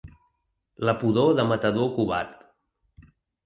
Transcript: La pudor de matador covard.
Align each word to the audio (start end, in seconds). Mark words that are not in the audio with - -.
La 0.89 0.95
pudor 1.03 1.31
de 1.41 1.47
matador 1.51 1.95
covard. 2.01 2.35